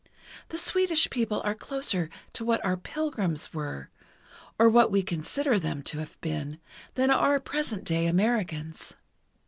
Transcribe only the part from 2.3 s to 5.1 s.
to what our Pilgrims were, or what we